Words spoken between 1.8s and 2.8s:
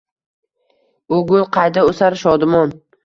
oʻsar shodumon